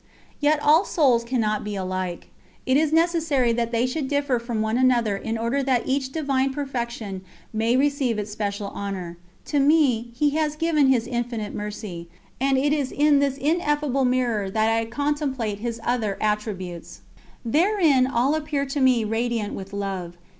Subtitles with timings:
[0.39, 2.29] Yet all souls cannot be alike.
[2.65, 6.51] It is necessary that they should differ from one another in order that each Divine
[6.51, 7.21] Perfection
[7.53, 9.19] may receive its special honour.
[9.45, 12.09] To me, He has given His Infinite Mercy,
[12.39, 17.01] and it is in this ineffable mirror that I contemplate his other attributes.
[17.45, 20.17] Therein all appear to me radiant with Love.